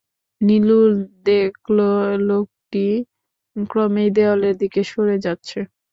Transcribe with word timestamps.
নীলুর 0.41 0.89
দেখল, 1.25 1.77
লোকটি 2.29 2.85
ক্রমেই 3.69 4.09
দেয়ালের 4.15 4.55
দিকে 4.61 4.81
সরে 4.91 5.17
যাচ্ছে। 5.25 5.59